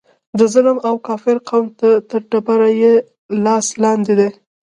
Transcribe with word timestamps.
د 0.37 0.39
ظلم 0.53 0.77
او 0.87 0.95
کافر 1.07 1.37
قوم 1.49 1.65
تر 2.09 2.21
ډبره 2.31 2.69
یې 2.81 2.93
لاس 3.45 3.67
لاندې 3.83 4.13
دی. 4.19 4.29